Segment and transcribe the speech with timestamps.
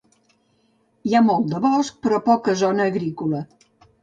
[1.09, 3.45] Hi ha molt de bosc però poca zona agrícola.